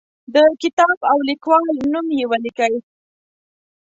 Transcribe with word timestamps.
د 0.33 0.35
کتاب 0.61 0.97
او 1.11 1.17
لیکوال 1.29 1.67
نوم 1.93 2.07
یې 2.17 2.25
ولیکئ. 2.31 2.75